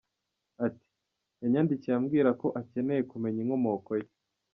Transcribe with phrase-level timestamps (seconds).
[0.65, 0.87] Ati
[1.41, 4.07] “Yanyandikiye ambwira ko akeneye kumenya inkomoko ye.